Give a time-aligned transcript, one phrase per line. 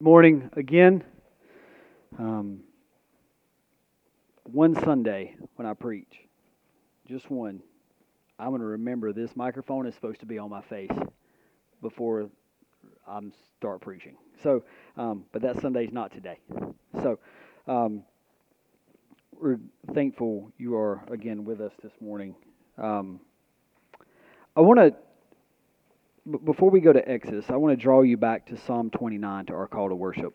[0.00, 1.04] morning again.
[2.18, 2.60] Um,
[4.44, 6.12] one Sunday when I preach,
[7.08, 7.62] just one,
[8.38, 10.90] I'm going to remember this microphone is supposed to be on my face
[11.80, 12.28] before
[13.06, 13.20] I
[13.56, 14.16] start preaching.
[14.42, 14.64] So,
[14.96, 16.38] um, but that Sunday's not today.
[17.02, 17.18] So,
[17.68, 18.02] um,
[19.32, 19.58] we're
[19.94, 22.34] thankful you are again with us this morning.
[22.78, 23.20] Um,
[24.56, 24.94] I want to
[26.44, 29.54] before we go to Exodus, I want to draw you back to Psalm 29 to
[29.54, 30.34] our call to worship.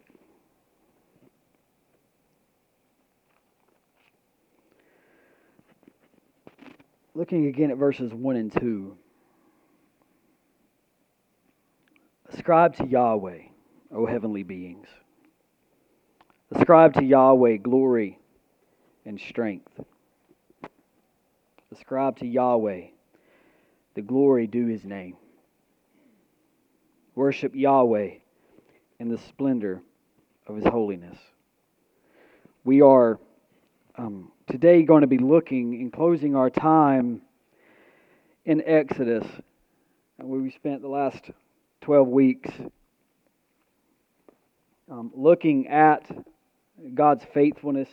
[7.15, 8.95] Looking again at verses 1 and 2.
[12.31, 13.39] Ascribe to Yahweh,
[13.91, 14.87] O heavenly beings.
[16.51, 18.19] Ascribe to Yahweh glory
[19.05, 19.71] and strength.
[21.71, 22.87] Ascribe to Yahweh
[23.95, 25.17] the glory due his name.
[27.15, 28.11] Worship Yahweh
[28.99, 29.81] in the splendor
[30.47, 31.17] of His holiness.
[32.63, 33.19] We are
[33.95, 37.21] um, today going to be looking and closing our time
[38.45, 39.25] in Exodus,
[40.17, 41.31] where we spent the last
[41.81, 42.49] 12 weeks
[44.89, 46.09] um, looking at
[46.93, 47.89] God's faithfulness,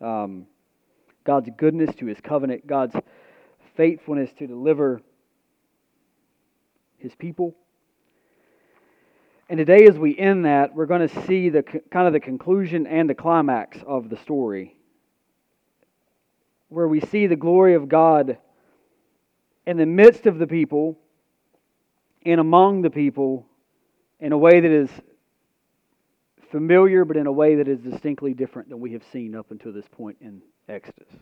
[0.00, 0.46] um,
[1.24, 2.94] God's goodness to His covenant, God's
[3.76, 5.00] faithfulness to deliver
[6.98, 7.56] His people
[9.52, 12.86] and today, as we end that, we're going to see the kind of the conclusion
[12.86, 14.74] and the climax of the story,
[16.70, 18.38] where we see the glory of God
[19.66, 20.98] in the midst of the people
[22.24, 23.46] and among the people
[24.20, 24.88] in a way that is
[26.50, 29.70] familiar, but in a way that is distinctly different than we have seen up until
[29.70, 31.12] this point in Exodus.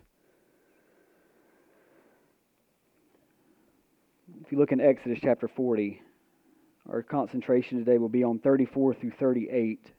[4.44, 6.00] If you look in Exodus chapter 40,
[6.88, 9.92] our concentration today will be on 34 through 38.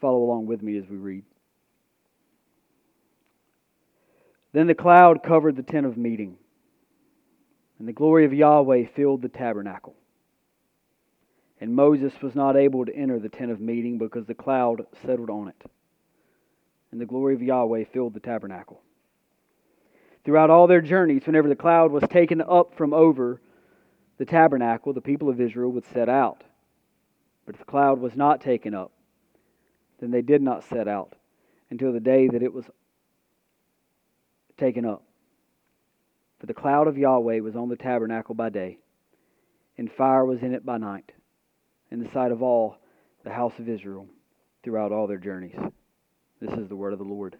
[0.00, 1.24] Follow along with me as we read.
[4.52, 6.36] Then the cloud covered the tent of meeting,
[7.78, 9.94] and the glory of Yahweh filled the tabernacle.
[11.60, 15.30] And Moses was not able to enter the tent of meeting because the cloud settled
[15.30, 15.70] on it,
[16.92, 18.80] and the glory of Yahweh filled the tabernacle.
[20.28, 23.40] Throughout all their journeys, whenever the cloud was taken up from over
[24.18, 26.44] the tabernacle, the people of Israel would set out.
[27.46, 28.92] But if the cloud was not taken up,
[30.00, 31.14] then they did not set out
[31.70, 32.66] until the day that it was
[34.58, 35.02] taken up.
[36.40, 38.76] For the cloud of Yahweh was on the tabernacle by day,
[39.78, 41.10] and fire was in it by night,
[41.90, 42.76] in the sight of all
[43.24, 44.06] the house of Israel
[44.62, 45.56] throughout all their journeys.
[46.38, 47.38] This is the word of the Lord.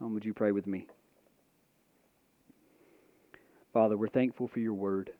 [0.00, 0.86] Um, would you pray with me?
[3.74, 5.10] Father, we're thankful for your word.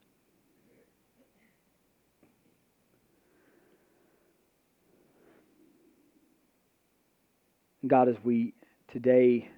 [7.85, 8.55] God, as we
[8.93, 9.51] today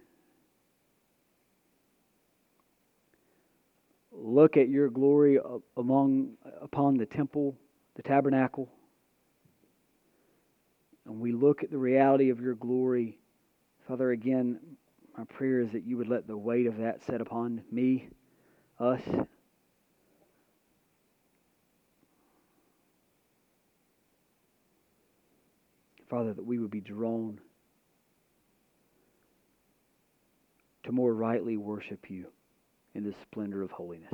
[4.10, 5.38] look at your glory
[5.76, 6.30] among
[6.62, 7.54] upon the temple,
[7.96, 8.70] the tabernacle,
[11.04, 13.18] and we look at the reality of your glory,
[13.86, 14.58] Father, again,
[15.18, 18.08] my prayer is that you would let the weight of that set upon me
[18.78, 19.00] us.
[26.08, 27.40] Father, that we would be drawn
[30.84, 32.26] to more rightly worship you
[32.94, 34.12] in the splendor of holiness.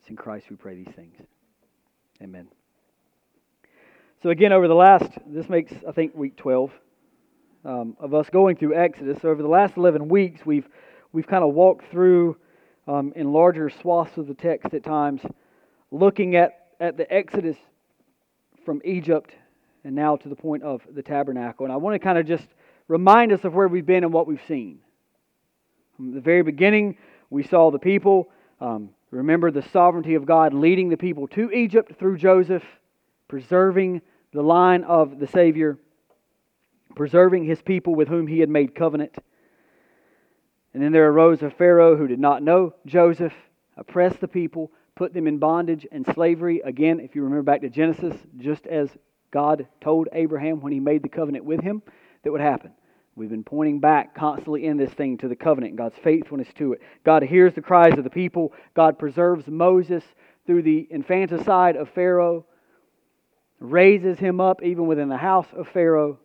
[0.00, 1.14] It's in Christ we pray these things.
[2.22, 2.48] Amen.
[4.22, 6.70] So, again, over the last, this makes, I think, week 12
[7.64, 9.20] um, of us going through Exodus.
[9.20, 10.68] So over the last 11 weeks, we've,
[11.12, 12.36] we've kind of walked through
[12.86, 15.20] um, in larger swaths of the text at times,
[15.90, 17.56] looking at, at the Exodus
[18.64, 19.32] from Egypt
[19.84, 21.64] and now to the point of the tabernacle.
[21.64, 22.46] And I want to kind of just
[22.88, 24.80] remind us of where we've been and what we've seen.
[25.96, 26.96] From the very beginning,
[27.30, 28.30] we saw the people.
[28.60, 32.64] Um, remember the sovereignty of God leading the people to Egypt through Joseph,
[33.28, 34.02] preserving
[34.32, 35.78] the line of the Savior
[36.94, 39.16] preserving his people with whom he had made covenant.
[40.72, 43.32] And then there arose a Pharaoh who did not know Joseph,
[43.76, 46.60] oppressed the people, put them in bondage and slavery.
[46.64, 48.88] Again, if you remember back to Genesis, just as
[49.30, 51.82] God told Abraham when he made the covenant with him,
[52.22, 52.72] that would happen.
[53.16, 56.80] We've been pointing back constantly in this thing to the covenant, God's faithfulness to it.
[57.04, 58.52] God hears the cries of the people.
[58.74, 60.04] God preserves Moses
[60.46, 62.46] through the infanticide of Pharaoh,
[63.58, 66.18] raises him up even within the house of Pharaoh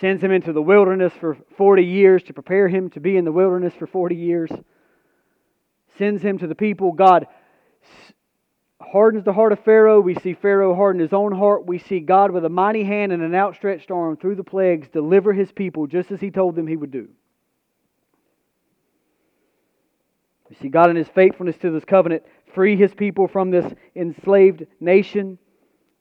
[0.00, 3.32] sends him into the wilderness for 40 years to prepare him to be in the
[3.32, 4.50] wilderness for 40 years,
[5.96, 6.92] sends him to the people.
[6.92, 7.26] God
[8.80, 10.00] hardens the heart of Pharaoh.
[10.00, 11.66] We see Pharaoh harden his own heart.
[11.66, 15.32] We see God with a mighty hand and an outstretched arm through the plagues deliver
[15.32, 17.08] his people just as he told them he would do.
[20.48, 22.22] We see God in his faithfulness to this covenant
[22.54, 25.38] free his people from this enslaved nation.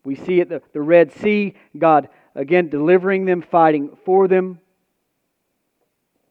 [0.05, 2.07] We see at the, the Red Sea, God
[2.38, 4.60] again delivering them, fighting for them.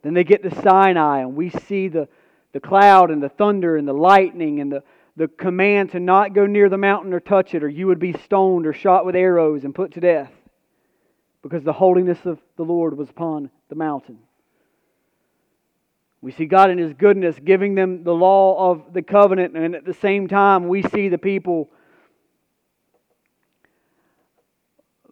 [0.02, 2.08] Then they get to Sinai, and we see the,
[2.52, 4.84] the cloud and the thunder and the lightning and the,
[5.16, 8.12] the command to not go near the mountain or touch it, or you would be
[8.12, 10.30] stoned or shot with arrows and put to death
[11.42, 14.18] because the holiness of the Lord was upon the mountain.
[16.20, 19.84] We see God in His goodness giving them the law of the covenant, and at
[19.84, 21.70] the same time, we see the people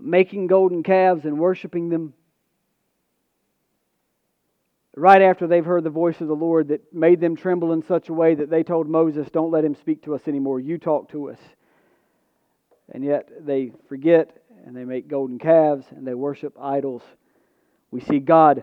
[0.04, 2.14] making golden calves and worshiping them.
[4.96, 8.08] Right after they've heard the voice of the Lord that made them tremble in such
[8.08, 10.60] a way that they told Moses, Don't let him speak to us anymore.
[10.60, 11.38] You talk to us.
[12.92, 17.02] And yet they forget and they make golden calves and they worship idols.
[17.90, 18.62] We see God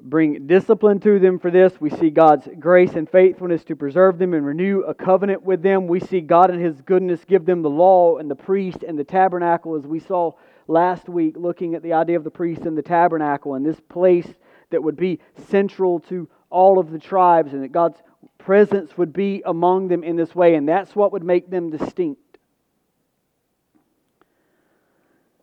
[0.00, 1.80] bring discipline to them for this.
[1.80, 5.86] We see God's grace and faithfulness to preserve them and renew a covenant with them.
[5.86, 9.04] We see God in His goodness give them the law and the priest and the
[9.04, 10.32] tabernacle, as we saw
[10.66, 14.28] last week, looking at the idea of the priest and the tabernacle and this place
[14.70, 15.18] that would be
[15.48, 17.98] central to all of the tribes and that God's
[18.38, 20.54] presence would be among them in this way.
[20.54, 22.20] And that's what would make them distinct.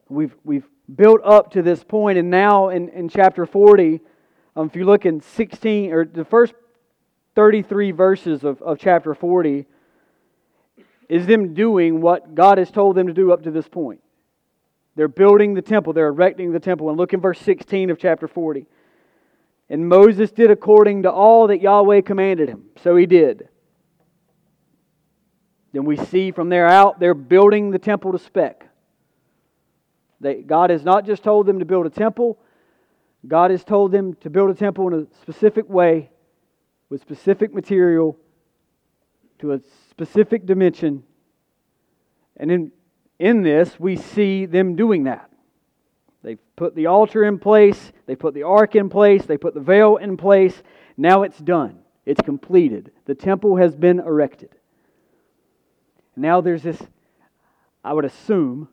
[0.07, 4.01] We've, we've built up to this point, and now in, in chapter 40,
[4.55, 6.53] um, if you look in 16, or the first
[7.35, 9.65] 33 verses of, of chapter 40,
[11.09, 14.01] is them doing what God has told them to do up to this point.
[14.95, 16.89] They're building the temple, they're erecting the temple.
[16.89, 18.65] And look in verse 16 of chapter 40.
[19.69, 22.65] And Moses did according to all that Yahweh commanded him.
[22.81, 23.49] So he did.
[25.73, 28.69] Then we see from there out, they're building the temple to spec.
[30.21, 32.39] They, God has not just told them to build a temple,
[33.27, 36.09] God has told them to build a temple in a specific way,
[36.89, 38.17] with specific material,
[39.39, 41.03] to a specific dimension.
[42.37, 42.71] And in,
[43.19, 45.29] in this, we see them doing that.
[46.23, 49.59] They've put the altar in place, they put the ark in place, they put the
[49.59, 50.63] veil in place.
[50.97, 52.91] Now it's done, it's completed.
[53.05, 54.49] The temple has been erected.
[56.15, 56.81] Now there's this,
[57.83, 58.69] I would assume,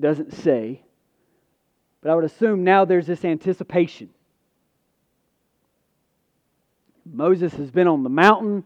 [0.00, 0.82] doesn't say,
[2.06, 4.10] but I would assume now there's this anticipation.
[7.04, 8.62] Moses has been on the mountain.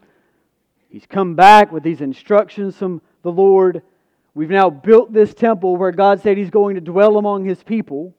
[0.90, 3.81] He's come back with these instructions from the Lord.
[4.34, 8.14] We've now built this temple where God said He's going to dwell among His people,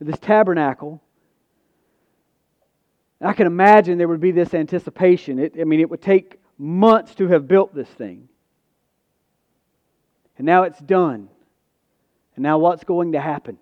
[0.00, 1.02] this tabernacle.
[3.20, 5.38] I can imagine there would be this anticipation.
[5.38, 8.30] It, I mean, it would take months to have built this thing.
[10.38, 11.28] And now it's done.
[12.34, 13.58] And now what's going to happen?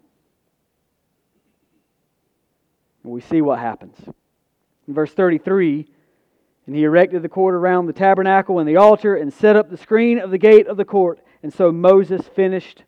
[3.05, 3.97] And we see what happens.
[4.89, 5.87] In verse 33,
[6.67, 9.77] and he erected the court around the tabernacle and the altar and set up the
[9.77, 11.21] screen of the gate of the court.
[11.43, 12.85] And so Moses finished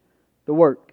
[0.46, 0.92] the work.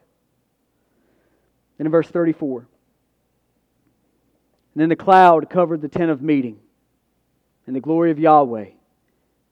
[1.77, 6.59] Then in verse 34, and then the cloud covered the tent of meeting,
[7.65, 8.71] and the glory of Yahweh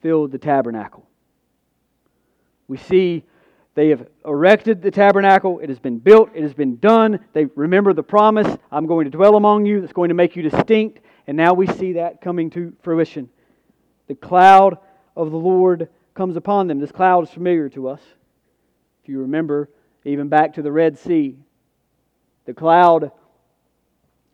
[0.01, 1.07] filled the tabernacle.
[2.67, 3.23] We see
[3.73, 5.59] they have erected the tabernacle.
[5.59, 6.29] It has been built.
[6.35, 7.19] It has been done.
[7.33, 9.79] They remember the promise I'm going to dwell among you.
[9.79, 10.99] That's going to make you distinct.
[11.27, 13.29] And now we see that coming to fruition.
[14.07, 14.77] The cloud
[15.15, 16.79] of the Lord comes upon them.
[16.79, 18.01] This cloud is familiar to us.
[19.03, 19.69] If you remember,
[20.03, 21.37] even back to the Red Sea,
[22.45, 23.11] the cloud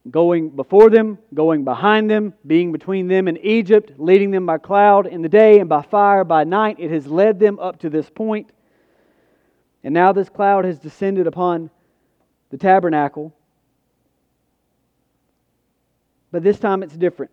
[0.10, 5.06] going before them, going behind them, being between them and Egypt, leading them by cloud
[5.06, 6.78] in the day and by fire by night.
[6.80, 8.50] It has led them up to this point.
[9.88, 11.70] And now this cloud has descended upon
[12.50, 13.34] the tabernacle.
[16.30, 17.32] But this time it's different.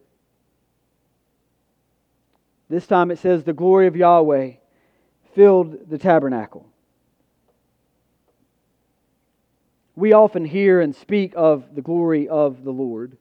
[2.68, 4.52] This time it says the glory of Yahweh
[5.34, 6.64] filled the tabernacle.
[9.96, 13.16] We often hear and speak of the glory of the Lord.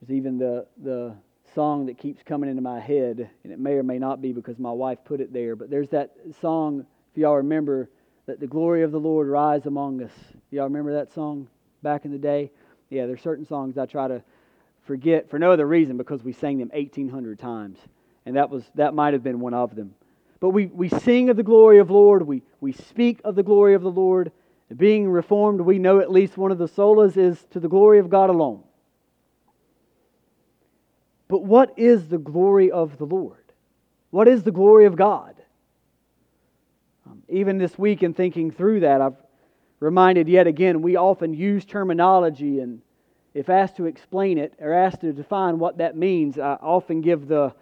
[0.00, 1.16] There's even the, the
[1.56, 4.58] song that keeps coming into my head, and it may or may not be because
[4.58, 7.88] my wife put it there, but there's that song, if y'all remember,
[8.26, 10.12] that the glory of the Lord rise among us.
[10.50, 11.48] Y'all remember that song
[11.82, 12.50] back in the day?
[12.90, 14.22] Yeah, there's certain songs I try to
[14.82, 17.78] forget for no other reason because we sang them 1,800 times,
[18.26, 19.94] and that was that might have been one of them.
[20.40, 23.72] But we, we sing of the glory of Lord, we, we speak of the glory
[23.72, 24.30] of the Lord.
[24.76, 28.10] Being reformed, we know at least one of the solas is to the glory of
[28.10, 28.62] God alone.
[31.28, 33.44] But what is the glory of the Lord?
[34.10, 35.34] What is the glory of God?
[37.06, 39.16] Um, even this week, in thinking through that, I've
[39.80, 42.80] reminded yet again we often use terminology, and
[43.34, 47.28] if asked to explain it or asked to define what that means, I often give
[47.28, 47.54] the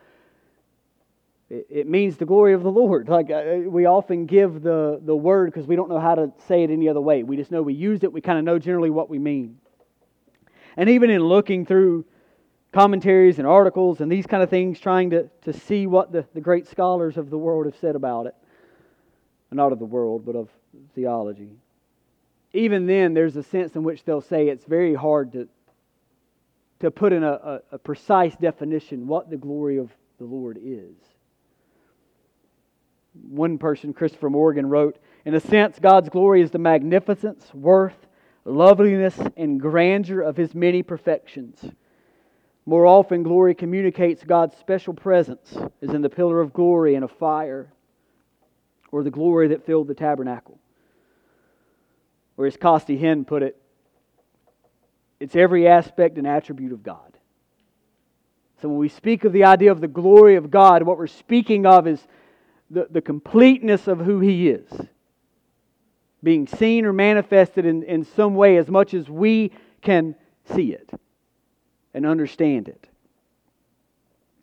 [1.51, 3.09] it means the glory of the Lord.
[3.15, 6.65] Like uh, we often give the, the word because we don't know how to say
[6.65, 7.23] it any other way.
[7.23, 8.13] We just know we used it.
[8.13, 9.59] We kind of know generally what we mean.
[10.77, 12.07] And even in looking through
[12.75, 16.41] commentaries and articles and these kind of things, trying to, to see what the, the
[16.41, 18.35] great scholars of the world have said about it.
[19.53, 20.49] Not of the world, but of
[20.97, 21.53] theology.
[22.53, 25.49] Even then, there's a sense in which they'll say it's very hard to,
[26.81, 30.97] to put in a, a, a precise definition what the glory of the Lord is.
[33.29, 38.09] One person, Christopher Morgan, wrote In a sense, God's glory is the magnificence, worth,
[38.45, 41.65] loveliness, and grandeur of His many perfections
[42.67, 47.11] more often, glory communicates God's special presence, as in the pillar of glory and of
[47.13, 47.71] fire,
[48.91, 50.59] or the glory that filled the tabernacle.
[52.39, 53.61] Or as Costi Hinn put it,
[55.21, 57.19] it's every aspect and attribute of God.
[58.63, 61.67] So when we speak of the idea of the glory of God, what we're speaking
[61.67, 62.01] of is
[62.71, 64.69] the, the completeness of who He is,
[66.23, 69.53] being seen or manifested in, in some way as much as we
[69.83, 70.15] can
[70.47, 70.89] see it
[71.95, 72.89] and understand it.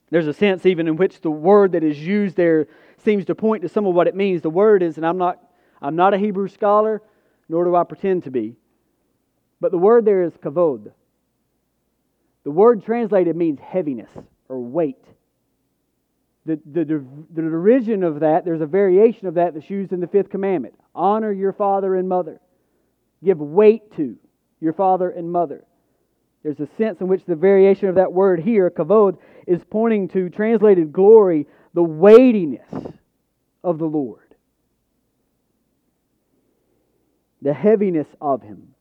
[0.10, 2.68] There's a sense even in which the word that is used there
[3.04, 4.42] seems to point to some of what it means.
[4.42, 5.42] The word is, and I'm not,
[5.82, 7.02] I'm not a Hebrew scholar,
[7.48, 8.56] nor do I pretend to be,
[9.60, 10.92] but the word there is kavod.
[12.44, 14.10] The word translated means heaviness
[14.50, 15.04] or weight.
[16.46, 20.08] The, the, the, origin of that, there's a variation of that that's used in the
[20.08, 22.42] fifth commandment honor your father and mother,
[23.24, 24.18] give weight to
[24.60, 25.64] your father and mother.
[26.44, 30.30] There's a sense in which the variation of that word here, kavod, is pointing to
[30.30, 32.74] translated glory, the weightiness
[33.64, 34.36] of the Lord,
[37.42, 38.74] the heaviness of Him,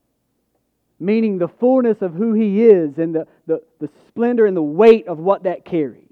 [0.98, 5.06] meaning the fullness of who He is and the, the, the splendor and the weight
[5.06, 6.06] of what that carries.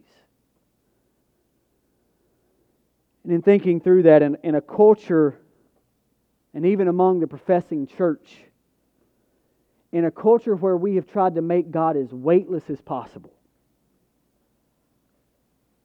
[3.24, 5.38] And in thinking through that, in, in a culture
[6.52, 8.42] and even among the professing church,
[9.92, 13.32] in a culture where we have tried to make God as weightless as possible.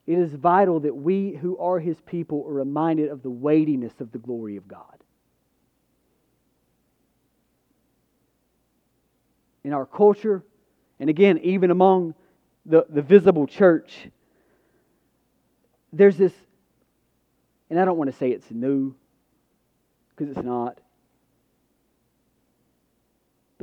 [0.06, 4.12] It is vital that we who are His people are reminded of the weightiness of
[4.12, 4.98] the glory of God.
[9.64, 10.44] In our culture,
[11.00, 12.16] and again, even among
[12.66, 14.10] the, the visible church,
[15.94, 16.34] there's this,
[17.70, 18.94] and I don't want to say it's new,
[20.10, 20.78] because it's not,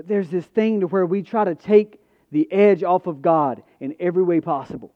[0.00, 2.00] but there's this thing to where we try to take
[2.32, 4.94] the edge off of God in every way possible.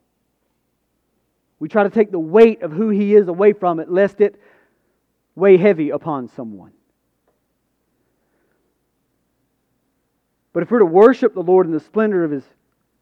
[1.58, 4.40] We try to take the weight of who He is away from it, lest it
[5.34, 6.72] weigh heavy upon someone.
[10.54, 12.44] But if we're to worship the Lord in the splendor of His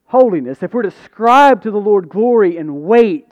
[0.06, 3.30] holiness, if we're to ascribe to the Lord glory and weight,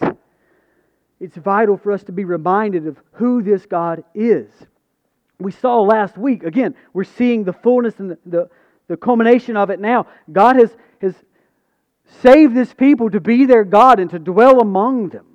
[1.18, 4.48] it's vital for us to be reminded of who this God is.
[5.40, 8.50] We saw last week, again, we're seeing the fullness and the, the,
[8.90, 10.08] the culmination of it now.
[10.32, 11.14] God has, has
[12.22, 15.26] saved this people to be their God and to dwell among them.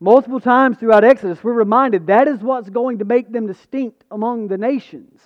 [0.00, 4.48] Multiple times throughout Exodus, we're reminded that is what's going to make them distinct among
[4.48, 5.20] the nations.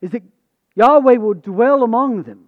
[0.00, 0.22] Is that
[0.76, 2.45] Yahweh will dwell among them.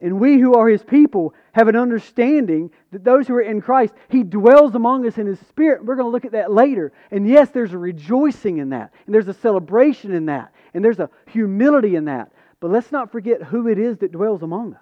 [0.00, 3.94] And we who are his people have an understanding that those who are in Christ,
[4.08, 5.84] he dwells among us in his spirit.
[5.84, 6.92] We're going to look at that later.
[7.10, 10.98] And yes, there's a rejoicing in that, and there's a celebration in that, and there's
[10.98, 12.32] a humility in that.
[12.60, 14.80] But let's not forget who it is that dwells among us.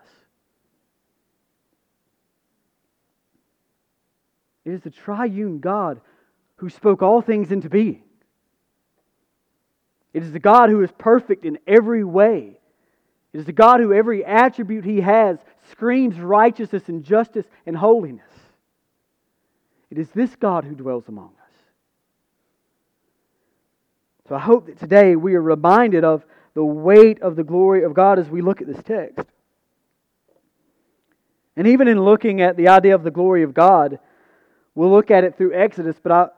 [4.64, 6.00] It is the triune God
[6.57, 8.02] who spoke all things into being.
[10.14, 12.59] It is the God who is perfect in every way
[13.32, 15.38] it is the God who every attribute he has
[15.70, 18.26] screams righteousness and justice and holiness.
[19.90, 21.32] It is this God who dwells among us.
[24.28, 26.24] So I hope that today we are reminded of
[26.54, 29.26] the weight of the glory of God as we look at this text.
[31.56, 33.98] And even in looking at the idea of the glory of God,
[34.74, 36.28] we'll look at it through Exodus, but I,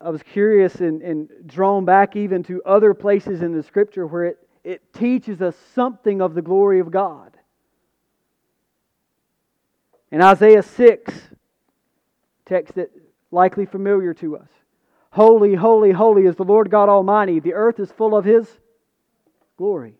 [0.00, 4.24] I was curious and, and drawn back even to other places in the scripture where
[4.24, 7.36] it it teaches us something of the glory of God.
[10.10, 11.14] In Isaiah 6,
[12.44, 12.90] text that
[13.30, 14.48] likely familiar to us.
[15.12, 17.40] Holy, holy, holy is the Lord God Almighty.
[17.40, 18.48] The earth is full of His
[19.56, 19.94] glory.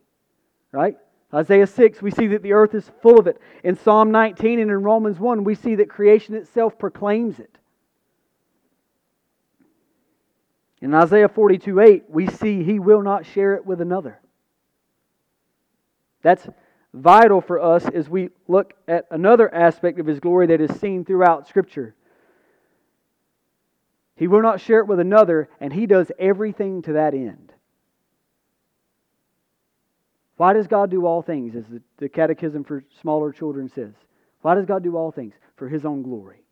[0.73, 0.97] Right?
[1.33, 3.41] Isaiah 6, we see that the earth is full of it.
[3.63, 7.57] In Psalm 19 and in Romans 1, we see that creation itself proclaims it.
[10.81, 14.19] In Isaiah 42 8, we see he will not share it with another.
[16.23, 16.49] That's
[16.93, 21.05] vital for us as we look at another aspect of his glory that is seen
[21.05, 21.95] throughout Scripture.
[24.17, 27.55] He will not share it with another, and he does everything to that end.
[30.37, 31.65] Why does God do all things, as
[31.99, 33.93] the, Catechism for Smaller Children says?
[34.43, 35.35] Why does God do all things?
[35.57, 36.43] For his own glory.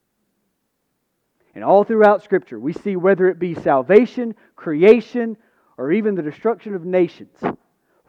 [1.54, 5.36] And all throughout Scripture, we see whether it be salvation, creation,
[5.76, 7.36] or even the destruction of nations.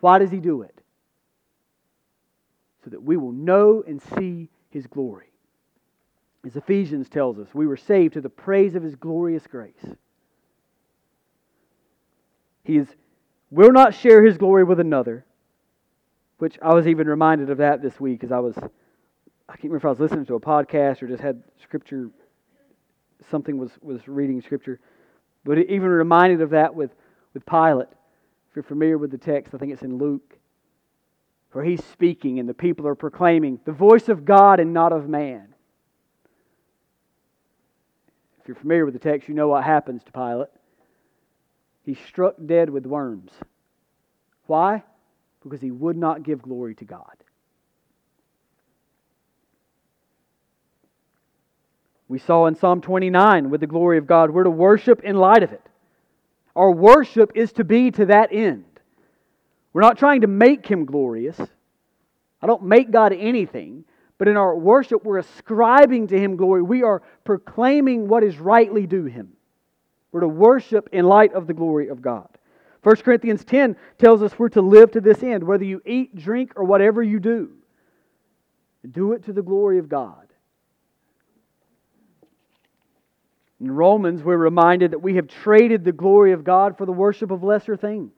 [0.01, 0.78] Why does he do it?
[2.89, 5.31] That we will know and see his glory.
[6.45, 9.85] As Ephesians tells us, we were saved to the praise of his glorious grace.
[12.63, 12.87] He is,
[13.49, 15.25] will not share his glory with another,
[16.37, 19.77] which I was even reminded of that this week as I was, I can't remember
[19.77, 22.09] if I was listening to a podcast or just had scripture,
[23.29, 24.79] something was, was reading scripture,
[25.43, 26.91] but even reminded of that with,
[27.33, 27.87] with Pilate.
[28.49, 30.37] If you're familiar with the text, I think it's in Luke,
[31.51, 35.09] where he's speaking and the people are proclaiming the voice of God and not of
[35.09, 35.49] man
[38.41, 40.47] If you're familiar with the text, you know what happens to Pilate.
[41.83, 43.31] He's struck dead with worms.
[44.45, 44.83] Why?
[45.43, 47.15] Because he would not give glory to God.
[52.07, 55.43] We saw in Psalm 29 with the glory of God, we're to worship in light
[55.43, 55.61] of it.
[56.55, 58.65] Our worship is to be to that end.
[59.73, 61.39] We're not trying to make him glorious.
[62.41, 63.85] I don't make God anything.
[64.19, 66.61] But in our worship, we're ascribing to Him glory.
[66.61, 69.31] We are proclaiming what is rightly due Him.
[70.11, 72.27] We're to worship in light of the glory of God.
[72.83, 76.53] 1 Corinthians 10 tells us we're to live to this end, whether you eat, drink,
[76.55, 77.51] or whatever you do.
[78.89, 80.27] Do it to the glory of God.
[83.61, 87.31] In Romans, we're reminded that we have traded the glory of God for the worship
[87.31, 88.13] of lesser things.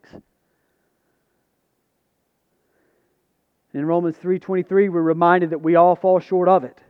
[3.73, 6.81] In Romans 3:23 we're reminded that we all fall short of it.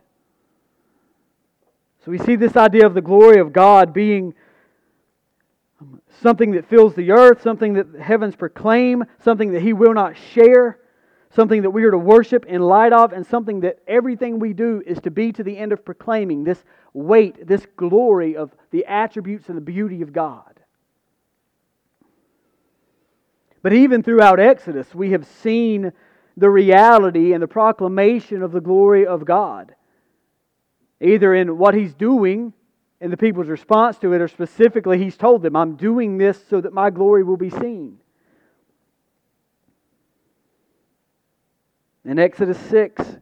[2.04, 4.34] So we see this idea of the glory of God being
[6.20, 10.16] something that fills the earth, something that the heavens proclaim, something that he will not
[10.16, 10.78] share,
[11.30, 14.82] something that we are to worship in light of, and something that everything we do
[14.84, 19.48] is to be to the end of proclaiming this weight, this glory of the attributes
[19.48, 20.60] and the beauty of God.
[23.62, 25.92] But even throughout Exodus, we have seen
[26.36, 29.74] the reality and the proclamation of the glory of God,
[31.00, 32.52] either in what He's doing
[33.00, 36.60] and the people's response to it, or specifically, He's told them, I'm doing this so
[36.60, 37.98] that my glory will be seen.
[42.04, 43.16] In Exodus 6,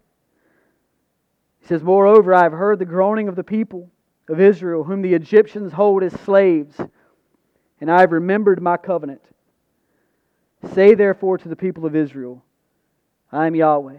[1.61, 3.91] he says, Moreover, I have heard the groaning of the people
[4.29, 6.81] of Israel, whom the Egyptians hold as slaves,
[7.81, 9.23] and I have remembered my covenant.
[10.73, 12.43] Say therefore to the people of Israel,
[13.33, 13.99] I am Yahweh,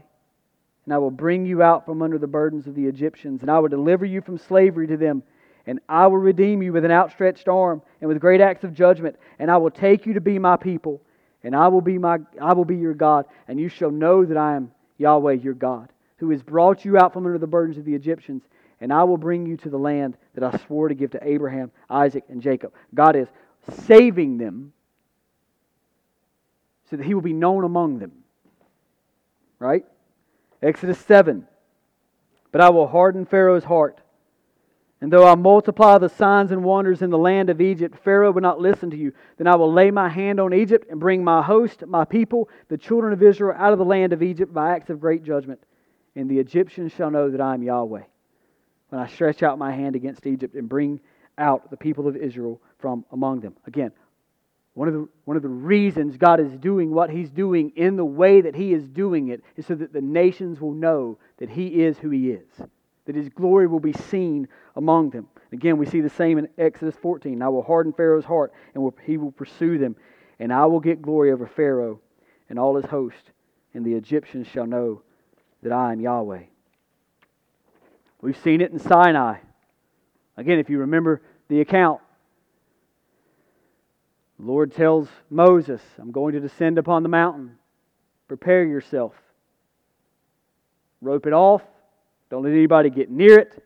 [0.86, 3.60] and I will bring you out from under the burdens of the Egyptians, and I
[3.60, 5.24] will deliver you from slavery to them,
[5.65, 9.15] and I will redeem you with an outstretched arm and with great acts of judgment,
[9.39, 11.02] and I will take you to be my people,
[11.44, 14.38] and I will be my I will be your God, and you shall know that
[14.38, 17.86] I am Yahweh your God, who has brought you out from under the burdens of
[17.86, 18.44] the Egyptians,
[18.82, 21.72] and I will bring you to the land that I swore to give to Abraham,
[21.89, 22.74] Isaac, and Jacob.
[22.94, 23.28] God is
[23.84, 24.74] saving them
[26.89, 28.12] so that he will be known among them
[29.62, 29.86] right?
[30.62, 31.47] Exodus 7.
[32.52, 34.02] But I will harden Pharaoh's heart.
[35.00, 38.41] And though I multiply the signs and wonders in the land of Egypt, Pharaoh will
[38.41, 39.13] not listen to you.
[39.38, 42.78] Then I will lay my hand on Egypt and bring my host, my people, the
[42.78, 45.60] children of Israel, out of the land of Egypt by acts of great judgment.
[46.15, 48.04] And the Egyptians shall know that I am Yahweh
[48.89, 51.00] when I stretch out my hand against Egypt and bring
[51.38, 53.56] out the people of Israel from among them.
[53.65, 53.91] Again,
[54.74, 58.06] one of, the, one of the reasons God is doing what He's doing in the
[58.06, 61.84] way that He is doing it is so that the nations will know that He
[61.84, 62.48] is who He is,
[63.06, 65.28] that His glory will be seen among them.
[65.52, 67.42] Again, we see the same in Exodus 14.
[67.42, 69.98] I will harden Pharaoh's heart, and will, he will pursue them,
[70.40, 72.00] and I will get glory over Pharaoh
[72.50, 73.32] and all his host,
[73.74, 75.02] and the Egyptians shall know
[75.64, 76.44] that I am Yahweh.
[78.22, 79.40] We've seen it in Sinai.
[80.38, 82.02] Again, if you remember the account,
[84.41, 87.58] the Lord tells Moses, I'm going to descend upon the mountain.
[88.27, 89.13] Prepare yourself.
[90.99, 91.62] Rope it off.
[92.32, 93.63] Don't let anybody get near it.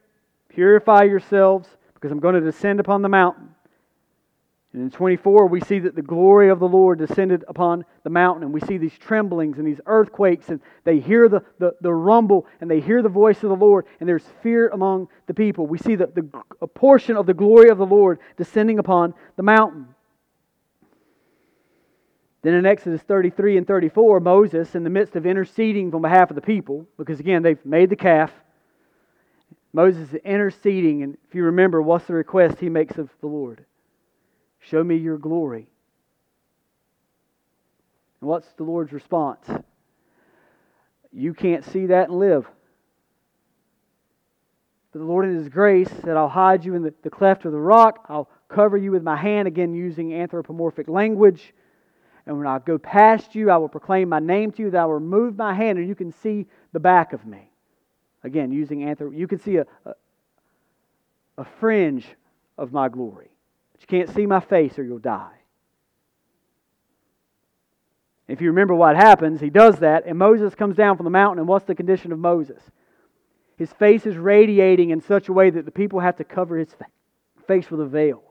[0.50, 3.56] Purify yourselves because I'm going to descend upon the mountain.
[4.74, 8.44] And in 24, we see that the glory of the Lord descended upon the mountain,
[8.44, 12.48] and we see these tremblings and these earthquakes, and they hear the, the, the rumble,
[12.60, 15.68] and they hear the voice of the Lord, and there's fear among the people.
[15.68, 16.28] We see the, the,
[16.62, 19.95] a portion of the glory of the Lord descending upon the mountain.
[22.46, 26.36] Then in Exodus 33 and 34, Moses, in the midst of interceding on behalf of
[26.36, 28.32] the people, because again, they've made the calf,
[29.74, 33.66] Moses is interceding, and if you remember, what's the request he makes of the Lord?
[34.60, 35.68] Show me your glory.
[38.22, 39.50] And what's the Lord's response?
[41.12, 42.46] You can't see that and live.
[44.94, 47.54] But the Lord in His grace said, I'll hide you in the, the cleft of
[47.54, 48.06] the rock.
[48.08, 51.52] I'll cover you with my hand, again using anthropomorphic language.
[52.26, 54.86] And when I go past you, I will proclaim my name to you, that I
[54.86, 57.52] will remove my hand, and you can see the back of me.
[58.24, 59.94] Again, using anthrop, you can see a, a,
[61.38, 62.08] a fringe
[62.58, 63.30] of my glory.
[63.74, 65.36] But you can't see my face or you'll die.
[68.28, 71.40] If you remember what happens, he does that, and Moses comes down from the mountain,
[71.40, 72.62] and what's the condition of Moses?
[73.58, 76.76] His face is radiating in such a way that the people have to cover his
[77.48, 78.24] face with a veil.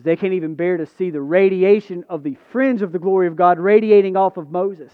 [0.00, 3.26] Because they can't even bear to see the radiation of the fringe of the glory
[3.26, 4.90] of God radiating off of Moses.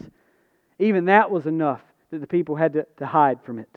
[0.80, 3.68] Even that was enough that the people had to, to hide from it.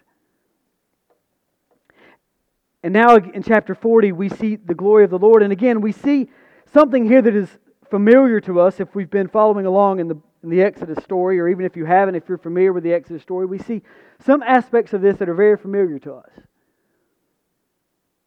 [2.82, 5.44] And now in chapter 40, we see the glory of the Lord.
[5.44, 6.32] And again, we see
[6.74, 7.50] something here that is
[7.92, 11.48] familiar to us if we've been following along in the, in the Exodus story, or
[11.48, 13.46] even if you haven't, if you're familiar with the Exodus story.
[13.46, 13.84] We see
[14.26, 16.32] some aspects of this that are very familiar to us,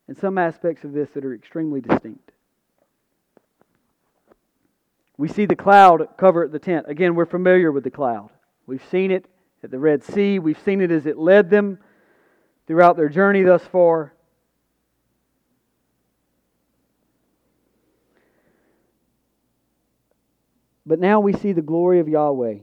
[0.07, 2.31] and some aspects of this that are extremely distinct.
[5.23, 6.87] We see the cloud cover the tent.
[6.89, 8.31] Again, we're familiar with the cloud.
[8.67, 9.25] We've seen it
[9.63, 11.79] at the Red Sea, we've seen it as it led them
[12.67, 14.15] throughout their journey thus far.
[20.85, 22.57] But now we see the glory of Yahweh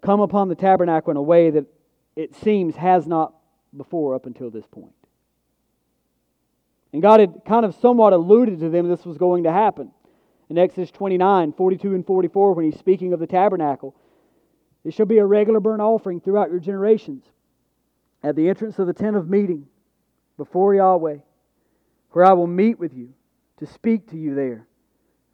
[0.00, 1.66] come upon the tabernacle in a way that
[2.16, 3.34] it seems has not
[3.76, 4.94] before up until this point.
[6.94, 9.90] And God had kind of somewhat alluded to them this was going to happen.
[10.50, 13.94] In Exodus 29, 42 and 44, when he's speaking of the tabernacle,
[14.84, 17.24] it shall be a regular burnt offering throughout your generations
[18.22, 19.66] at the entrance of the tent of meeting
[20.36, 21.18] before Yahweh,
[22.12, 23.12] where I will meet with you
[23.58, 24.66] to speak to you there.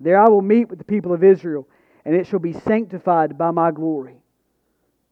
[0.01, 1.69] There I will meet with the people of Israel,
[2.05, 4.17] and it shall be sanctified by my glory.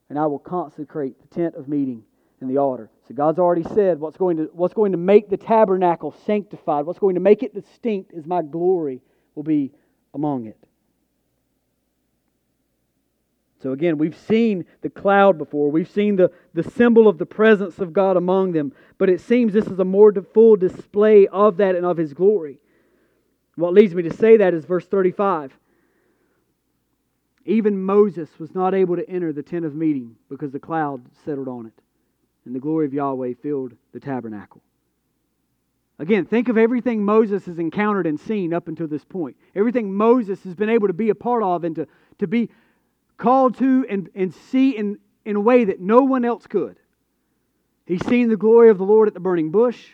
[0.08, 2.02] And I will consecrate the tent of meeting
[2.40, 2.90] and the altar.
[3.06, 6.98] So God's already said what's going to, what's going to make the tabernacle sanctified, what's
[6.98, 9.00] going to make it distinct is my glory
[9.34, 9.70] will be
[10.14, 10.58] among it.
[13.62, 15.70] So again, we've seen the cloud before.
[15.70, 18.72] We've seen the, the symbol of the presence of God among them.
[18.98, 22.58] But it seems this is a more full display of that and of His glory.
[23.54, 25.56] What leads me to say that is verse 35.
[27.44, 31.48] Even Moses was not able to enter the tent of meeting because the cloud settled
[31.48, 31.74] on it,
[32.44, 34.62] and the glory of Yahweh filled the tabernacle.
[35.98, 39.36] Again, think of everything Moses has encountered and seen up until this point.
[39.54, 41.86] Everything Moses has been able to be a part of and to,
[42.18, 42.50] to be
[43.16, 46.76] called to and, and see in, in a way that no one else could.
[47.86, 49.90] He's seen the glory of the Lord at the burning bush.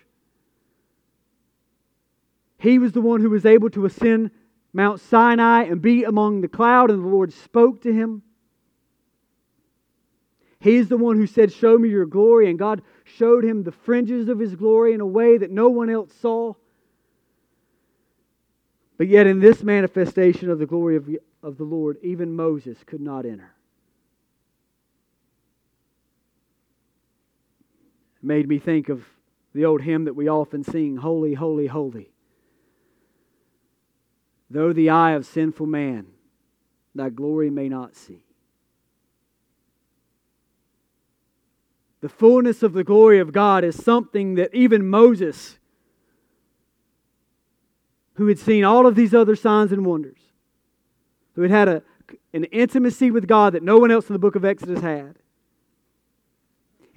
[2.59, 4.31] He was the one who was able to ascend
[4.73, 8.23] Mount Sinai and be among the cloud, and the Lord spoke to him.
[10.61, 14.29] He's the one who said, Show me your glory, and God showed him the fringes
[14.29, 16.55] of his glory in a way that no one else saw.
[18.97, 21.09] But yet, in this manifestation of the glory of,
[21.43, 23.55] of the Lord, even Moses could not enter.
[28.21, 29.05] It made me think of
[29.55, 32.11] the old hymn that we often sing Holy, Holy, Holy
[34.51, 36.07] though the eye of sinful man
[36.95, 38.25] thy glory may not see.
[42.01, 45.59] The fullness of the glory of God is something that even Moses,
[48.15, 50.21] who had seen all of these other signs and wonders,
[51.35, 51.83] who had had a,
[52.33, 55.17] an intimacy with God that no one else in the book of Exodus had,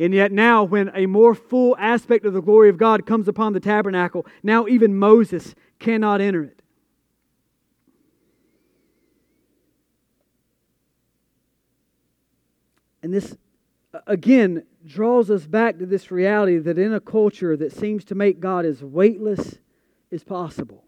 [0.01, 3.53] and yet, now, when a more full aspect of the glory of God comes upon
[3.53, 6.63] the tabernacle, now even Moses cannot enter it.
[13.03, 13.37] And this,
[14.07, 18.39] again, draws us back to this reality that in a culture that seems to make
[18.39, 19.59] God as weightless
[20.11, 20.85] as possible,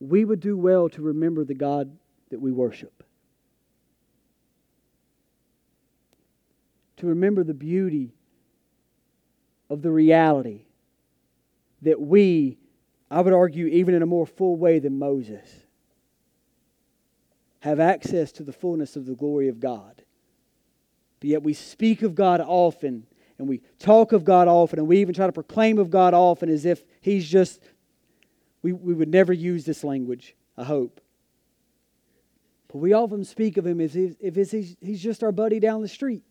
[0.00, 1.96] we would do well to remember the God
[2.30, 3.02] that we worship.
[6.98, 8.14] To remember the beauty
[9.68, 10.66] of the reality
[11.82, 12.58] that we,
[13.10, 15.48] I would argue, even in a more full way than Moses,
[17.60, 20.02] have access to the fullness of the glory of God.
[21.26, 23.04] But yet we speak of God often
[23.36, 26.48] and we talk of God often and we even try to proclaim of God often
[26.48, 27.60] as if He's just,
[28.62, 31.00] we, we would never use this language, I hope.
[32.68, 35.82] But we often speak of Him as if, if he's, he's just our buddy down
[35.82, 36.22] the street.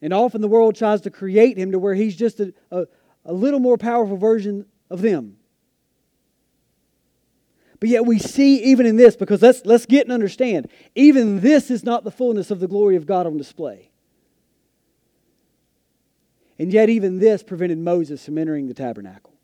[0.00, 2.86] And often the world tries to create him to where he's just a, a,
[3.24, 5.36] a little more powerful version of them.
[7.82, 11.68] But yet we see even in this, because let's, let's get and understand, even this
[11.68, 13.90] is not the fullness of the glory of God on display.
[16.60, 19.34] And yet even this prevented Moses from entering the tabernacle.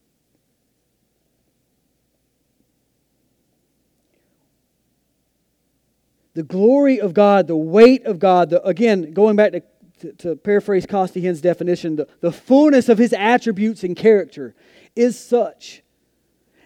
[6.34, 9.62] The glory of God, the weight of God, the, again, going back to
[9.98, 14.54] to, to paraphrase Costi Hinn's definition, the, the fullness of his attributes and character
[14.94, 15.82] is such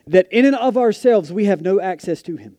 [0.07, 2.57] that in and of ourselves we have no access to him.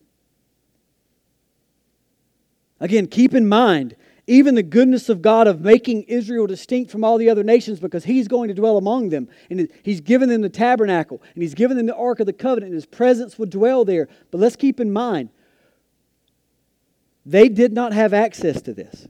[2.80, 3.96] Again, keep in mind,
[4.28, 8.06] even the goodness of God of making Israel distinct from all the other nations because
[8.06, 9.28] he's going to dwell among them.
[9.50, 12.72] And he's given them the tabernacle and he's given them the Ark of the Covenant
[12.72, 14.08] and his presence would dwell there.
[14.32, 15.30] But let's keep in mind,
[17.26, 19.08] they did not have access to this.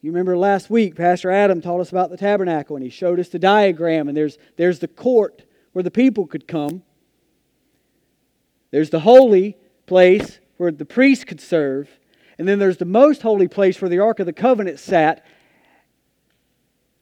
[0.00, 3.28] You remember last week, Pastor Adam taught us about the tabernacle and he showed us
[3.28, 5.44] the diagram, and there's, there's the court
[5.74, 6.82] where the people could come.
[8.70, 11.90] There's the holy place where the priest could serve.
[12.38, 15.24] And then there's the most holy place where the Ark of the Covenant sat.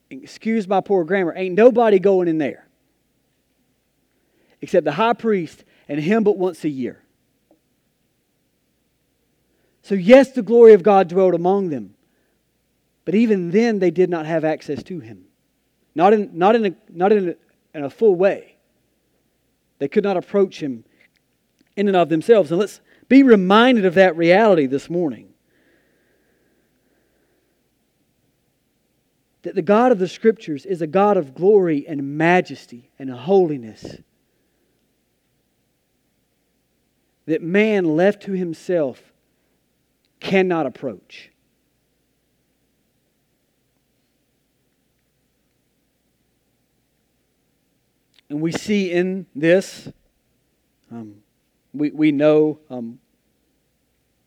[0.09, 2.67] Excuse my poor grammar, ain't nobody going in there
[4.63, 7.03] except the high priest and him but once a year.
[9.81, 11.95] So, yes, the glory of God dwelled among them.
[13.03, 15.25] But even then, they did not have access to him.
[15.93, 18.52] Not in, not in, a, not in, a, in a full way.
[19.83, 20.85] They could not approach him
[21.75, 22.51] in and of themselves.
[22.51, 25.33] And let's be reminded of that reality this morning.
[29.41, 33.97] That the God of the Scriptures is a God of glory and majesty and holiness.
[37.25, 39.11] That man left to himself
[40.21, 41.32] cannot approach.
[48.29, 49.89] And we see in this,
[50.91, 51.15] um,
[51.73, 52.99] we, we know um,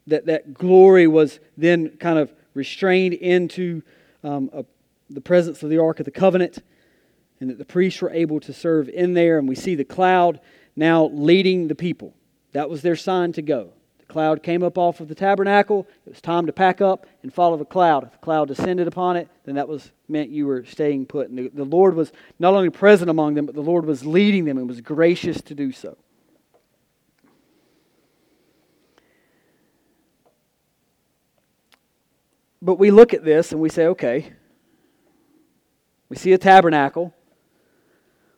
[0.06, 3.82] that that glory was then kind of restrained into
[4.22, 4.64] um, a,
[5.10, 6.62] the presence of the Ark of the Covenant,
[7.40, 9.38] and that the priests were able to serve in there.
[9.38, 10.40] And we see the cloud
[10.74, 12.14] now leading the people.
[12.52, 13.72] That was their sign to go
[14.08, 15.86] cloud came up off of the tabernacle.
[16.06, 18.04] It was time to pack up and follow the cloud.
[18.04, 21.28] If the cloud descended upon it, then that was meant you were staying put.
[21.28, 24.44] And the, the Lord was not only present among them, but the Lord was leading
[24.44, 25.96] them and was gracious to do so.
[32.62, 34.32] But we look at this and we say, okay,
[36.08, 37.14] we see a tabernacle.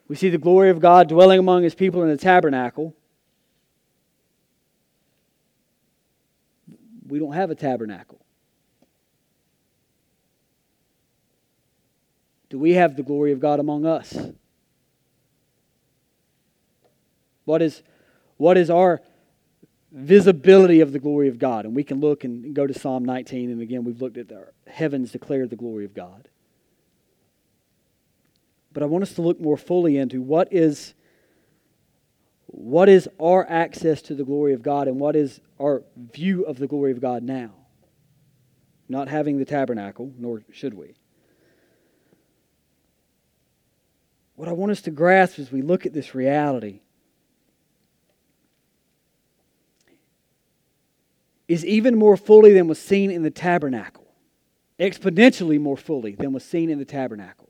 [0.07, 2.95] We see the glory of God dwelling among his people in the tabernacle.
[7.09, 8.19] We don't have a tabernacle.
[12.49, 14.17] Do we have the glory of God among us?
[17.45, 17.83] What is,
[18.37, 19.01] what is our
[19.91, 21.65] visibility of the glory of God?
[21.65, 24.47] And we can look and go to Psalm 19, and again, we've looked at the
[24.67, 26.27] heavens declare the glory of God.
[28.71, 30.93] But I want us to look more fully into what is
[32.51, 36.57] what is our access to the glory of God and what is our view of
[36.57, 37.51] the glory of God now?
[38.87, 40.95] Not having the tabernacle, nor should we.
[44.35, 46.79] What I want us to grasp as we look at this reality
[51.47, 54.07] is even more fully than was seen in the tabernacle,
[54.79, 57.49] exponentially more fully than was seen in the tabernacle.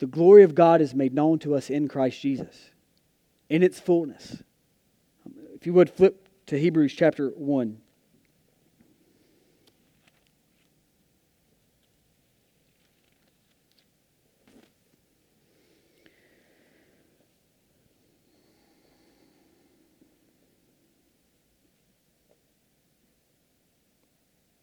[0.00, 2.72] The glory of God is made known to us in Christ Jesus
[3.48, 4.42] in its fullness.
[5.54, 7.80] If you would flip to Hebrews chapter 1.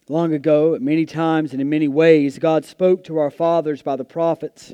[0.09, 3.95] Long ago, at many times and in many ways, God spoke to our fathers by
[3.95, 4.73] the prophets.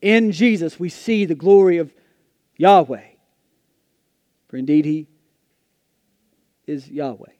[0.00, 1.92] In Jesus, we see the glory of
[2.56, 3.04] Yahweh.
[4.48, 5.08] For indeed, he
[6.66, 7.32] is Yahweh.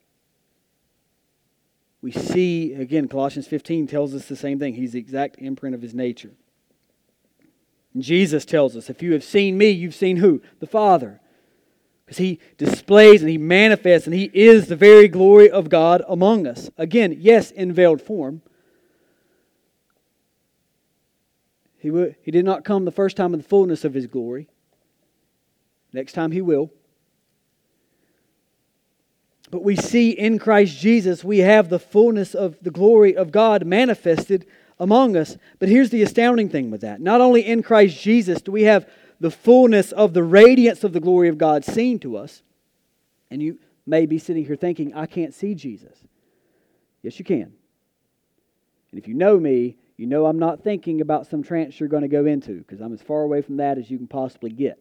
[2.00, 4.74] We see, again, Colossians 15 tells us the same thing.
[4.74, 6.30] He's the exact imprint of his nature.
[7.94, 10.40] And Jesus tells us, if you have seen me, you've seen who?
[10.60, 11.20] The Father.
[12.04, 16.46] Because he displays and he manifests and he is the very glory of God among
[16.46, 16.70] us.
[16.78, 18.42] Again, yes, in veiled form.
[21.78, 24.48] He, w- he did not come the first time in the fullness of his glory.
[25.92, 26.70] Next time he will.
[29.50, 33.64] But we see in Christ Jesus, we have the fullness of the glory of God
[33.64, 34.46] manifested
[34.78, 35.36] among us.
[35.58, 37.00] But here's the astounding thing with that.
[37.00, 38.88] Not only in Christ Jesus do we have
[39.20, 42.42] the fullness of the radiance of the glory of God seen to us,
[43.30, 45.96] and you may be sitting here thinking, I can't see Jesus.
[47.02, 47.52] Yes, you can.
[48.90, 52.02] And if you know me, you know I'm not thinking about some trance you're going
[52.02, 54.78] to go into because I'm as far away from that as you can possibly get.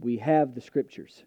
[0.00, 1.22] We have the scriptures.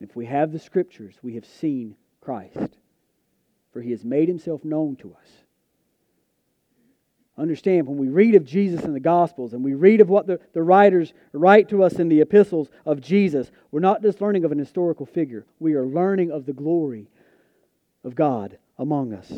[0.00, 2.76] If we have the scriptures, we have seen Christ,
[3.72, 5.28] for he has made himself known to us.
[7.38, 10.38] Understand, when we read of Jesus in the Gospels and we read of what the,
[10.52, 14.52] the writers write to us in the epistles of Jesus, we're not just learning of
[14.52, 17.08] an historical figure, we are learning of the glory
[18.04, 19.32] of God among us.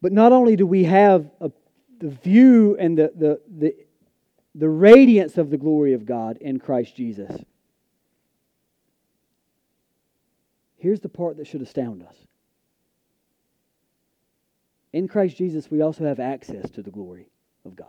[0.00, 1.50] But not only do we have a,
[1.98, 3.74] the view and the, the, the
[4.54, 7.30] the radiance of the glory of God in Christ Jesus.
[10.76, 12.14] Here's the part that should astound us.
[14.92, 17.28] In Christ Jesus, we also have access to the glory
[17.64, 17.88] of God.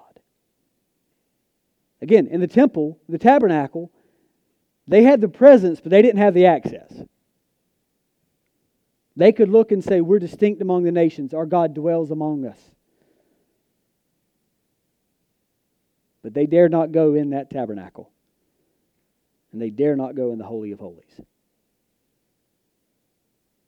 [2.01, 3.91] Again, in the temple, the tabernacle,
[4.87, 6.91] they had the presence, but they didn't have the access.
[9.15, 11.33] They could look and say, We're distinct among the nations.
[11.33, 12.59] Our God dwells among us.
[16.21, 18.09] But they dare not go in that tabernacle.
[19.51, 21.21] And they dare not go in the Holy of Holies.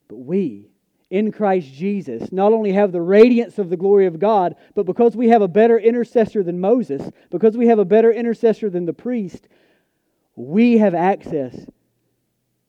[0.07, 0.69] But we,
[1.09, 5.15] in Christ Jesus, not only have the radiance of the glory of God, but because
[5.15, 8.93] we have a better intercessor than Moses, because we have a better intercessor than the
[8.93, 9.47] priest,
[10.35, 11.55] we have access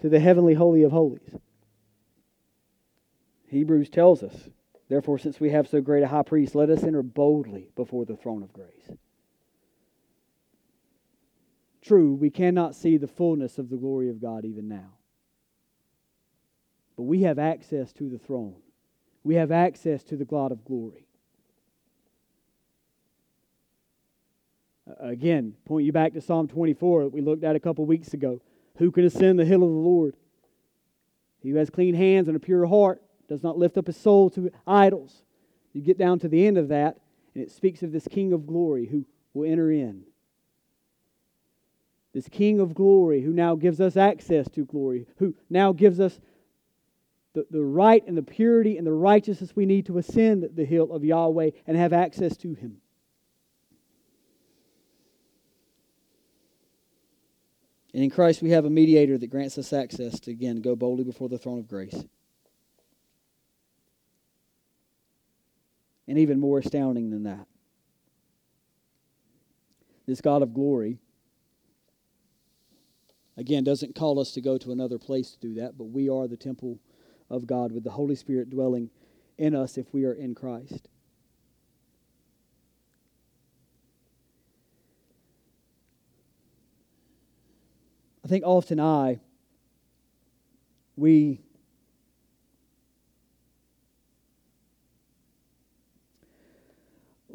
[0.01, 1.35] to the heavenly Holy of Holies.
[3.49, 4.51] Hebrews tells us,
[4.89, 8.17] therefore, since we have so great a high priest, let us enter boldly before the
[8.17, 8.91] throne of grace.
[11.83, 14.91] True, we cannot see the fullness of the glory of God even now.
[16.97, 18.57] But we have access to the throne.
[19.25, 21.07] We have access to the God of glory.
[25.01, 28.41] Again, point you back to Psalm 24 that we looked at a couple weeks ago.
[28.77, 30.15] Who can ascend the hill of the Lord?
[31.41, 34.31] He who has clean hands and a pure heart does not lift up his soul
[34.31, 35.23] to idols.
[35.73, 36.99] You get down to the end of that,
[37.35, 40.05] and it speaks of this King of glory who will enter in
[42.19, 46.19] this King of glory who now gives us access to glory, who now gives us
[47.35, 50.93] the, the right and the purity and the righteousness we need to ascend the hill
[50.93, 52.79] of Yahweh and have access to Him.
[57.95, 61.05] And in Christ we have a mediator that grants us access to, again, go boldly
[61.05, 62.05] before the throne of grace.
[66.19, 67.47] And even more astounding than that,
[70.05, 70.99] this God of glory
[73.37, 76.27] Again, doesn't call us to go to another place to do that, but we are
[76.27, 76.81] the temple
[77.31, 78.91] of God with the Holy Spirit dwelling
[79.39, 80.89] in us if we are in Christ.
[88.25, 89.21] I think often I,
[90.97, 91.41] we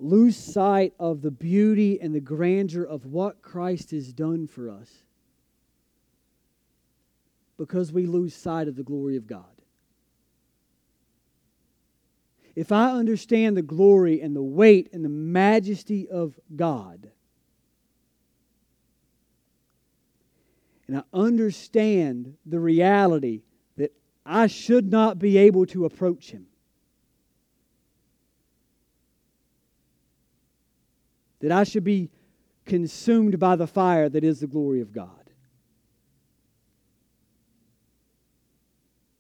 [0.04, 4.90] lose sight of the beauty and the grandeur of what Christ has done for us
[7.58, 9.46] because we lose sight of the glory of God.
[12.56, 17.10] If I understand the glory and the weight and the majesty of God,
[20.88, 23.42] and I understand the reality
[23.78, 23.94] that
[24.26, 26.48] I should not be able to approach Him,
[31.44, 32.10] that I should be
[32.66, 35.10] consumed by the fire that is the glory of God.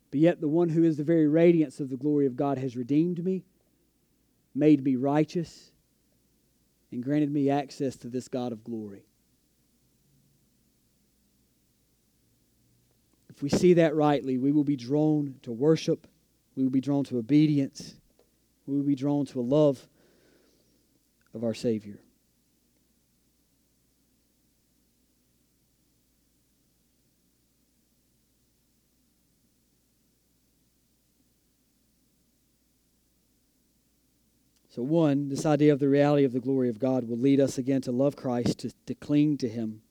[0.09, 2.77] But yet, the one who is the very radiance of the glory of God has
[2.77, 3.43] redeemed me,
[4.55, 5.71] made me righteous,
[6.93, 9.03] and granted me access to this God of glory.
[13.27, 16.07] If we see that rightly, we will be drawn to worship,
[16.55, 17.95] we will be drawn to obedience,
[18.65, 19.85] we will be drawn to a love
[21.33, 21.99] of our Savior.
[34.73, 37.59] So, one, this idea of the reality of the glory of God will lead us
[37.59, 39.83] again to love Christ, to, to cling to Him.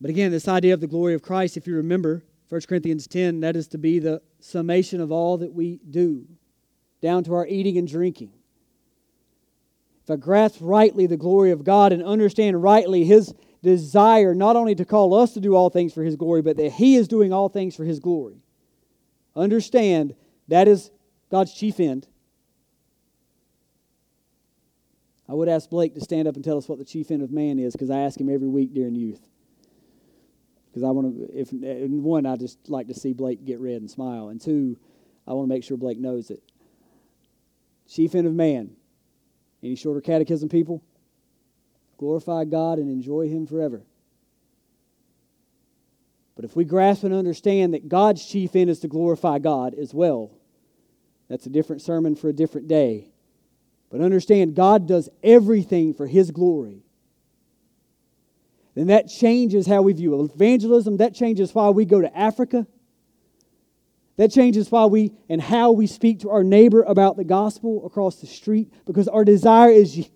[0.00, 3.40] But again, this idea of the glory of Christ, if you remember 1 Corinthians 10,
[3.40, 6.24] that is to be the summation of all that we do,
[7.02, 8.32] down to our eating and drinking.
[10.02, 14.74] If I grasp rightly the glory of God and understand rightly His desire not only
[14.76, 17.30] to call us to do all things for His glory, but that He is doing
[17.30, 18.40] all things for His glory,
[19.36, 20.14] understand
[20.48, 20.90] that is
[21.30, 22.06] God's chief end.
[25.28, 27.30] I would ask Blake to stand up and tell us what the chief end of
[27.30, 29.20] man is because I ask him every week during youth.
[30.68, 33.90] Because I want to, if one, I just like to see Blake get red and
[33.90, 34.76] smile, and two,
[35.26, 36.42] I want to make sure Blake knows it.
[37.88, 38.70] Chief end of man.
[39.62, 40.82] Any shorter catechism people?
[41.98, 43.82] Glorify God and enjoy Him forever.
[46.34, 49.92] But if we grasp and understand that God's chief end is to glorify God as
[49.92, 50.32] well,
[51.30, 53.06] that's a different sermon for a different day.
[53.88, 56.82] But understand, God does everything for His glory.
[58.74, 60.96] Then that changes how we view evangelism.
[60.96, 62.66] That changes why we go to Africa.
[64.16, 68.16] That changes why we and how we speak to our neighbor about the gospel across
[68.16, 70.08] the street because our desire is,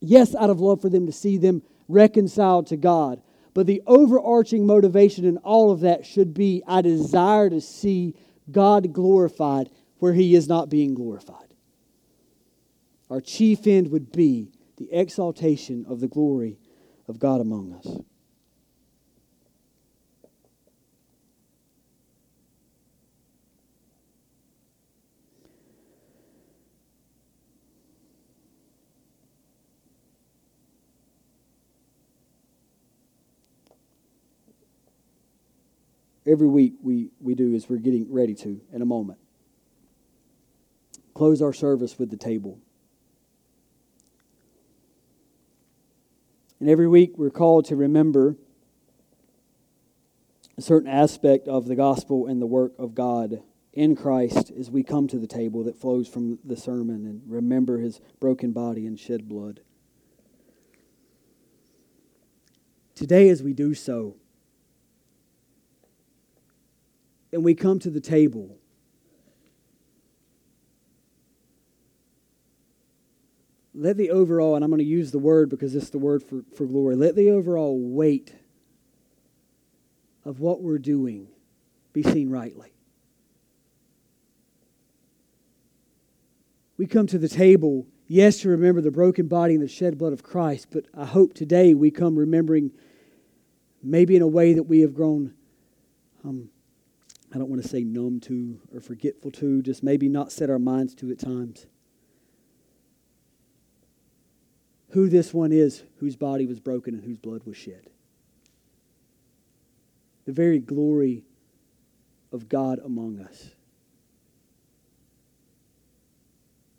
[0.00, 3.20] yes, out of love for them to see them reconciled to God.
[3.54, 8.14] But the overarching motivation in all of that should be I desire to see
[8.50, 9.68] God glorified
[10.00, 11.54] where he is not being glorified.
[13.10, 16.58] Our chief end would be the exaltation of the glory
[17.06, 17.86] of God among us.
[36.26, 39.18] Every week we, we do as we're getting ready to in a moment
[41.20, 42.58] close our service with the table.
[46.58, 48.36] And every week we're called to remember
[50.56, 53.42] a certain aspect of the gospel and the work of God
[53.74, 57.76] in Christ as we come to the table that flows from the sermon and remember
[57.76, 59.60] his broken body and shed blood.
[62.94, 64.16] Today, as we do so,
[67.30, 68.56] and we come to the table,
[73.80, 76.42] let the overall, and I'm going to use the word because it's the word for,
[76.54, 78.34] for glory, let the overall weight
[80.22, 81.28] of what we're doing
[81.94, 82.74] be seen rightly.
[86.76, 90.12] We come to the table, yes, to remember the broken body and the shed blood
[90.12, 92.72] of Christ, but I hope today we come remembering
[93.82, 95.32] maybe in a way that we have grown,
[96.22, 96.50] um,
[97.34, 100.58] I don't want to say numb to or forgetful to, just maybe not set our
[100.58, 101.64] minds to at times.
[104.90, 107.88] Who this one is whose body was broken and whose blood was shed.
[110.26, 111.24] The very glory
[112.32, 113.50] of God among us,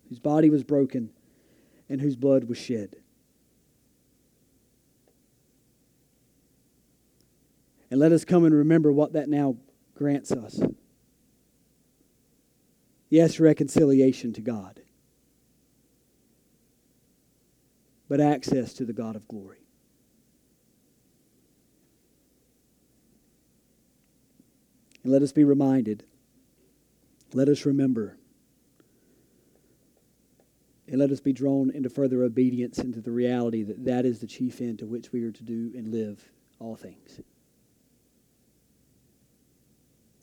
[0.10, 1.10] whose body was broken
[1.90, 2.96] and whose blood was shed.
[7.90, 9.58] And let us come and remember what that now
[9.96, 10.62] grants us.
[13.10, 14.81] Yes, reconciliation to God.
[18.12, 19.60] But access to the God of glory.
[25.02, 26.04] And let us be reminded,
[27.32, 28.18] let us remember,
[30.90, 34.28] and let us be drawn into further obedience into the reality that that is the
[34.28, 36.22] chief end to which we are to do and live
[36.60, 37.22] all things.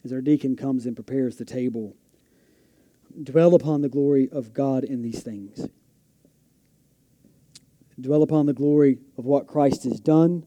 [0.05, 1.97] As our deacon comes and prepares the table,
[3.22, 5.70] dwell upon the glory of God in these things
[8.01, 10.44] dwell upon the glory of what Christ has done,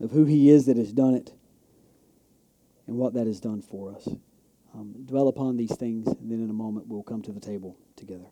[0.00, 1.32] of who He is that has done it,
[2.86, 4.08] and what that has done for us.
[4.74, 7.76] Um, dwell upon these things, and then in a moment we'll come to the table
[7.96, 8.26] together.